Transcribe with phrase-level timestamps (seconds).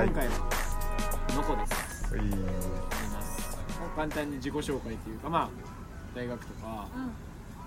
[0.00, 0.08] はい。
[0.08, 0.32] 今回は
[1.36, 2.14] のこです。
[2.14, 2.22] はい。
[2.22, 3.58] あります。
[3.78, 5.50] まあ簡単に自己紹介というかまあ
[6.16, 7.02] 大学とか、うん。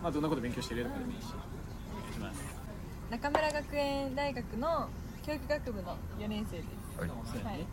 [0.01, 1.25] まあどんなこと勉強してるとかでもいいし。
[1.29, 2.41] お願いします。
[3.11, 4.89] 中村学園大学の
[5.21, 6.99] 教育学部の4年生です。
[6.99, 7.09] はい。
[7.09, 7.19] はい。
[7.23, 7.65] そうやね、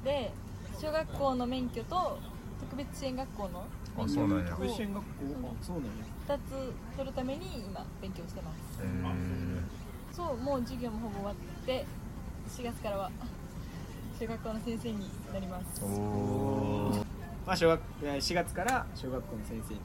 [0.00, 0.32] うん、で
[0.78, 2.18] 小学校の免許と
[2.60, 3.64] 特別支援学校の
[3.96, 4.44] あ免そうなんや。
[4.44, 5.08] 許を特別支援学校？
[5.08, 5.90] あそうなんや。
[6.28, 8.82] 2つ取るために今勉強してます。
[8.82, 8.84] え
[10.12, 11.34] そうもう授業もほぼ終わっ
[11.64, 11.86] て
[12.50, 13.10] 4月からは
[14.18, 15.82] 小学校の先生になります。
[17.46, 19.80] まあ小学えー4月から小学校の先生に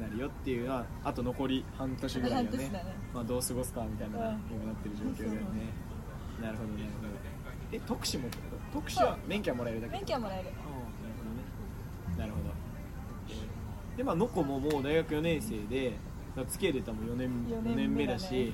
[0.00, 2.68] なるよっていうのはあと残り半年ぐらいだよね。
[2.68, 2.84] ね。
[3.14, 4.24] まあどう過ごすかみたいなうん。
[4.24, 5.46] 今なってる状況だよね。
[6.42, 7.08] なるほどなるほど。
[7.72, 8.28] え特殊も
[8.72, 9.92] 特殊は免許はもらえるだけ？
[9.96, 10.44] 免許はもらえる。
[10.46, 12.18] なるほどね。
[12.18, 12.50] なるほど。
[13.96, 15.92] でまあのこももう大学4年生で
[16.48, 18.52] つけれたも4年四4年目だ年目だしね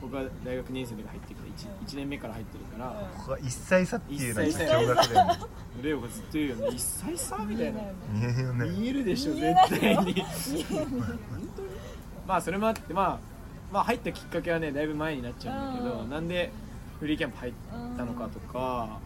[0.00, 1.98] 僕は大学2年生で入ってきた 1, うん。
[1.98, 2.84] 年目から入ってるから、
[3.32, 5.40] は一歳差っていうのは一歳小学だよね。
[5.82, 6.68] レオがずっと言うよね。
[6.68, 7.80] 1歳差みたいな。
[8.12, 8.68] 見えるよね。
[8.68, 10.24] 見えるでしょ絶対に。
[12.26, 13.18] まあそれもあってまあ
[13.72, 16.10] まあ入ったきっかけはねだいぶ前になっちゃうんだけど、うん。
[16.10, 16.52] なんで
[17.00, 17.52] フリーキャンプ入っ
[17.96, 18.98] たのかとか、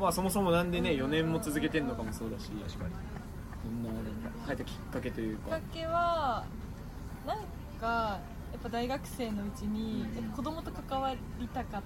[0.00, 2.94] まあそもそもなんでね4年も続けてんのかもそうだし確かに。
[3.64, 3.90] そんな
[4.46, 5.56] 入ったきっかけというか。
[5.56, 6.44] きっかけは
[7.26, 7.38] なん
[7.80, 8.20] かや
[8.56, 11.82] っぱ大学生のうちにやっぱ子供と関わりたかっ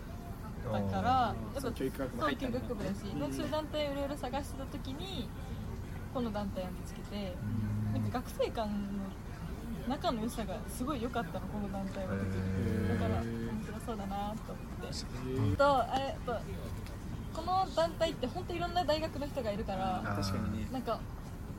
[0.64, 2.32] たからやっぱそう教育学部だし、
[3.14, 5.28] うんそういう団体をいろいろ探してた時に
[6.12, 7.34] この団体を見つけて
[7.92, 9.08] なんか学生間の
[9.88, 12.88] 仲の良さがすごい良かったのこの団体は、へー。
[12.88, 15.56] だから面白そうだなと思って。
[15.56, 16.36] とあれと
[17.34, 20.68] この団体って本当いろんな大学の人がいるからあ確かにね。
[20.72, 21.00] なんか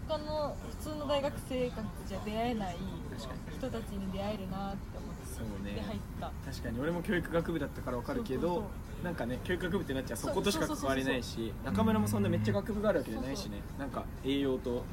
[0.09, 2.77] 他の普通の大学生活じゃ出会えない
[3.55, 5.73] 人たちに出会えるなって思ってそうね。
[5.75, 6.31] で入った。
[6.43, 8.63] 確かに俺も教育学部だったから分かるけど
[9.03, 10.17] なんかね教育学部ってなっちゃう。
[10.17, 13.61] そことしか関われないし中村もそんなめっちゃ学部があるわけじゃないしね。
[13.77, 14.83] なんか栄養と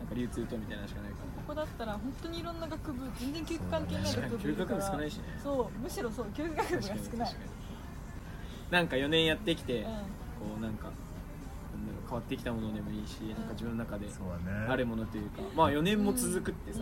[0.00, 1.08] なんか流通とみたいなのしかな。
[1.10, 5.22] いからここだったら本当にいろんな学部全然教育関係ない学部教育学部少ないしね。
[5.40, 7.36] そうむしろそう教育学部が少ない。
[8.72, 9.84] なんか4年やってきて、うん。
[9.84, 9.90] こ
[10.58, 10.90] うなんか
[11.86, 14.06] なんだろう変わってきたものでもいいし、なんか自分の中で
[14.68, 16.80] あるものというかまあ4年も続くってさ、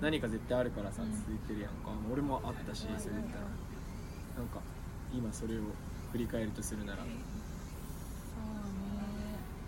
[0.00, 1.12] 何か絶対あるからさうん。
[1.12, 3.44] 続いてるやんか、俺もあったしそれ言ったら。
[4.38, 4.60] なんか
[5.12, 5.62] 今それを
[6.12, 6.98] 振り返るとするなら。
[6.98, 7.14] そうね。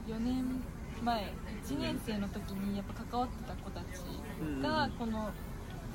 [0.06, 0.44] 4年
[1.02, 1.32] 前
[1.64, 3.84] 1年生の時にやっぱ関わってた子たち
[4.62, 5.30] がうんこの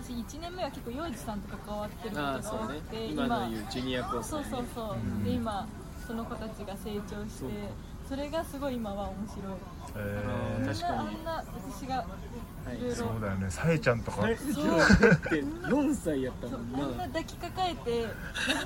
[0.01, 5.23] 私1年目は結構幼児さんと関わってることが多くて今の言うジュニアコースそうそうそう、うん。
[5.23, 5.67] で今
[6.05, 7.69] その子たちが成長して
[8.07, 9.55] それがすごい今は面白い。
[9.97, 10.93] えあー確かに。
[10.95, 13.49] あんなあんな私がはいいろいろそうだよね。
[13.51, 14.21] さえちゃんとか。
[14.21, 14.37] はい。
[14.37, 14.67] そう。
[14.77, 16.79] だって4歳やったそもんな。
[16.79, 16.83] う。
[16.83, 18.05] あんな抱きかかえて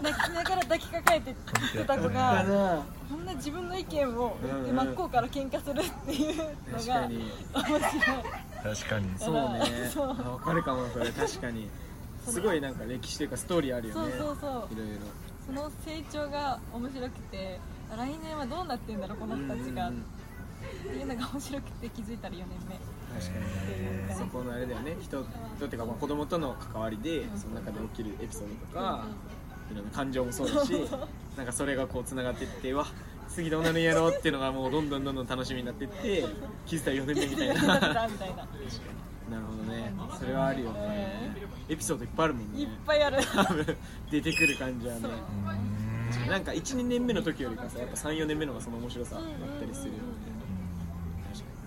[0.02, 4.74] 泣きながら抱きかかえてしてた子だがなこんな自分の意見を言ってう。
[4.74, 6.38] ん真っ向から喧嘩するっていう。
[6.38, 7.82] のが確かに面白い
[8.76, 9.34] 確かにそう。
[9.34, 10.10] ねそう。
[10.10, 11.70] あ分かるかもそれ確かに
[12.26, 13.30] すごいなんか歴史という。
[13.30, 14.08] かストーリーあるよそう。
[14.08, 14.38] ねそう。
[14.42, 14.74] そう。
[14.74, 14.94] いろいろ
[15.50, 17.60] その成長が面白くて
[17.98, 19.90] 来年はどうなってんだろうこの子たちが。
[19.90, 20.04] っうん。
[20.92, 22.76] ていうのが面白くて気づいたら4年目。
[23.20, 23.46] 確かに
[24.10, 24.96] えそこのあれだよね。
[25.02, 27.40] 人とっていうかまあ子供との関わりでうん。
[27.40, 28.74] その中で起きるエピソードとうん。
[28.74, 29.06] か
[29.72, 30.72] いろんな感情もそうだし
[31.38, 32.86] なんかそれがこうつながっていってわ
[33.28, 36.26] 次どうなるんやろうっていうのがもうどんどんどんどん楽しみになっていって
[36.68, 38.08] 気づいたら4年目みたいな。
[38.10, 38.48] みたいな
[39.38, 39.94] ほどね。
[40.18, 41.32] それはあるよね。
[41.70, 42.62] エピソードいっぱいあるもんね。
[42.62, 43.18] いっぱいある。
[44.12, 45.10] 出てくる感じはね。
[46.28, 49.24] なんか12年目の時よりかさやっぱ34年目の方がその面白さあっ
[49.60, 50.00] たりするよね。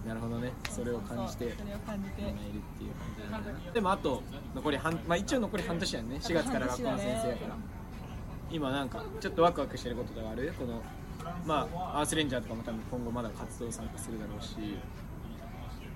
[0.07, 0.53] なるほどね。
[0.69, 2.93] それを感じて今いるっていう
[3.31, 3.71] 感じだね。
[3.73, 4.23] でもあと
[4.55, 6.17] 残り半まあ一応残り半年やんね。
[6.17, 7.57] 4月から学校の先生やから。
[8.51, 10.53] 今なんかちょっとワクワクしてることとかある？
[10.59, 10.83] この
[11.47, 14.57] まあアースレンジャーとかも多分今後まだ活動参加するだろうし、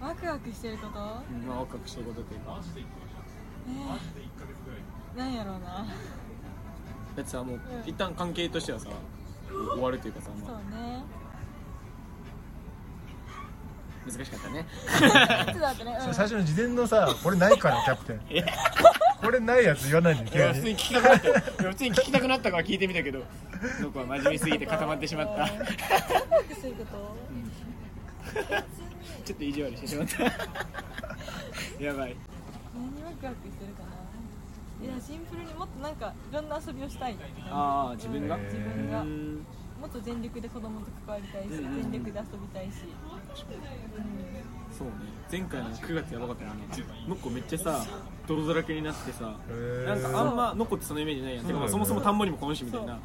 [0.00, 0.98] ワクワクしてること？
[0.98, 2.60] うんまあワクワクしてることというか。
[3.68, 3.70] え。
[5.16, 5.60] ー、なんやろうな。
[5.66, 5.84] だ
[7.22, 7.60] ってさもううん。
[7.88, 8.88] 一旦関係としてはさ
[9.74, 10.48] 終わるというかさ、そう。
[10.48, 11.02] まあ、ね。
[14.06, 14.66] 難しかったね。
[15.72, 18.20] ってね、うん、最初の事前のさこれないからキャプテン。
[18.30, 18.44] え
[19.20, 20.60] これないやつ言わないでいや急に。
[20.60, 23.24] 普通に聞きたくなったよいや普通に聞きたくなったから聞いてみたけど
[23.82, 25.40] 僕は真面目すぎて固まってしまった。
[25.42, 25.64] ワクワ
[26.44, 27.16] クすること？
[29.24, 30.22] ちょっと意地悪してしまった。
[31.82, 32.16] やばい。
[32.74, 33.96] 何ワクワクしてるかな
[34.84, 37.16] いやシンプルにもっとなんかいろんな遊びをしたい。
[37.50, 38.36] ああ自分が？
[38.36, 38.42] うん。
[38.44, 39.02] 自分が。
[39.02, 39.46] うん
[39.80, 41.82] もっと全力で子供と関わりたいし、うんうんうん。
[41.82, 42.72] 全力で遊びたいし、
[44.72, 44.94] そうね。
[45.30, 46.58] 前回の9月やばかったもん。
[46.60, 46.64] ね
[47.06, 47.84] ノッコめっちゃさ
[48.26, 49.34] 泥だらけになってさ
[49.84, 51.44] なんかあんまノッコってそのイメージないやん。
[51.44, 52.98] てかまあそもそも田んぼにもこのしみたいな。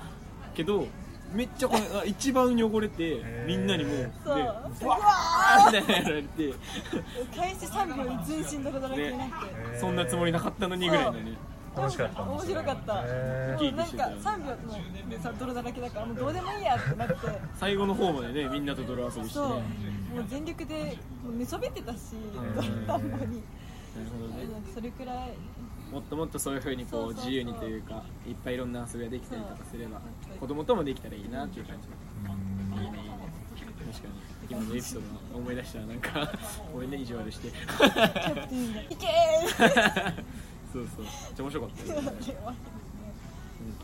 [0.56, 0.88] けど
[1.33, 4.36] めっちゃこれあ一番汚れてみんなにもうでそう。
[4.80, 6.54] ブワーみたいなやられて
[7.36, 11.38] 開始3秒に全身泥だらけになって、そんなつもりなかったのにぐらいのね
[11.75, 13.04] 楽しかった面白かった。
[13.06, 17.16] へもうなんか3秒のさ泥だらけだからもうどうでもいいやってなって。
[17.56, 19.33] 最後の方までねみんなと泥遊びして。
[19.36, 19.48] そう。
[19.50, 19.62] もね
[20.19, 23.25] う全力でもう寝そべってたし ん田んぼになる
[24.12, 24.62] ほどね。
[24.74, 25.31] それくらい
[25.91, 29.99] もっともっとそういう風にこそう自由にというかいっぱいいろんな遊びができたりとかすれば
[30.39, 31.88] 子供ともできたらいいなっていう感じ。
[32.77, 32.83] うん。
[32.83, 33.17] いいねいいね。
[33.91, 34.13] 確かに。
[34.49, 35.01] 今のエピソー
[35.31, 36.31] ドを思い出したらなんか
[36.75, 37.49] 俺ね意地悪して。
[37.49, 40.23] キャプテンが「いけー!」
[40.71, 41.03] そうそう。
[41.03, 42.01] めっちゃ面白かったよ。
[42.01, 42.11] ね。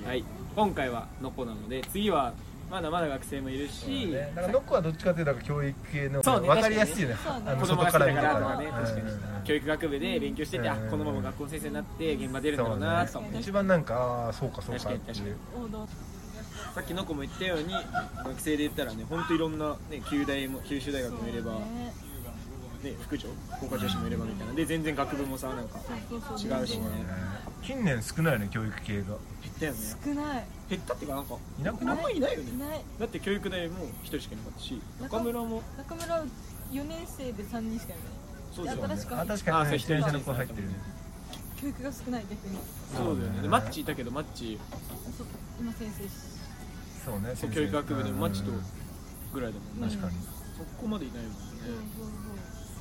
[0.05, 0.23] はい。
[0.55, 2.33] 今回はのこなので次は
[2.69, 7.15] まだまだ学生もいるし、ねなんかノックはどっちかというと教育系のそうね分かりやすいよね。
[7.15, 7.19] ね。
[7.25, 8.57] あの子供が外から見たら。
[8.57, 9.03] ねら確かに。
[9.45, 10.89] 教育学部で勉強してて、あうん。
[10.89, 15.33] このまま学校の先生になって現場出るんだろうなとね一番なんかああそうかそうか確かにう
[16.75, 17.73] さっきの子も言ったように
[18.25, 21.93] 学生で言ったらね本当いろんな、ね、九大も九州大学もいれば、ね。
[22.83, 23.27] ね、副長
[23.59, 24.53] 高科女子もいればみたいな。
[24.53, 25.79] で全然学部もさなんか
[26.37, 26.85] 違うしね
[27.63, 29.05] 近年少ないよね教育系が。
[29.07, 29.19] 減っ
[29.59, 29.79] たよね。
[30.05, 30.45] 少ない。
[30.69, 31.97] 減ったっていうかなんかいなくない？
[31.97, 32.51] あんまいないよね。
[32.51, 32.81] いない。
[32.99, 36.23] だって教育大も一人しかいなかったし中村も中村
[36.71, 38.05] 4年生で3人しかいない。
[38.55, 38.83] そうだよね。
[38.87, 40.73] 新しくあ確あかにそう一人自転車の子入ってるね。
[41.61, 42.57] 教育が少ない逆に。
[42.95, 43.41] そうだよね。
[43.41, 44.59] でマッチいたけどマッチ
[45.17, 45.27] そう
[45.59, 46.11] 今先生し。
[47.05, 48.61] そうねそう教育学部でもマッチとうん。
[49.33, 49.95] ぐらいだもんね。
[49.95, 50.15] 確かに。
[50.57, 51.37] そこまでいないもんね。
[51.37, 52.11] そうそう。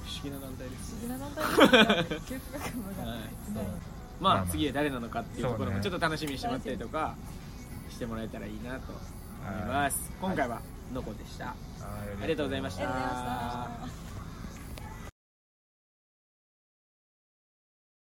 [0.06, 2.22] 不思議な団体ですそう不思議な団体ですね。
[2.28, 3.10] 教育学部が。
[3.10, 3.18] はい。
[3.18, 3.66] ない
[4.20, 4.52] まあまあまあ。
[4.52, 7.14] 次は誰なのかっていうところもちょっと楽しみにしてもらったりとか
[7.90, 10.10] してもらえたらいいなと思います。
[10.20, 10.60] 今回は
[10.92, 11.46] のこでした。
[11.48, 11.54] あ
[12.22, 14.05] りがとうございました